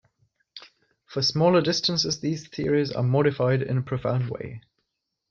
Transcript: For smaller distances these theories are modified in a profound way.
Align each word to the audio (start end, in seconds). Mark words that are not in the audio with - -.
For 1.05 1.21
smaller 1.21 1.61
distances 1.61 2.19
these 2.21 2.47
theories 2.47 2.91
are 2.91 3.03
modified 3.03 3.61
in 3.61 3.77
a 3.77 3.81
profound 3.83 4.31
way. 4.31 4.63